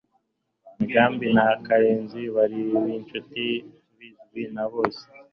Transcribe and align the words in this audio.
Migambi 0.77 1.25
na 1.37 1.45
Karenzi 1.65 2.21
bari 2.35 2.59
inshuti 2.99 3.43
bizwi 3.97 4.41
na 4.55 4.65
bose 4.71 5.03